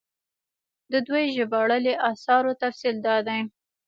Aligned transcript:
د 0.91 0.93
دوي 1.07 1.25
ژباړلي 1.35 1.93
اثارو 2.09 2.51
تفصيل 2.61 2.95
دا 3.07 3.15
دی 3.27 3.39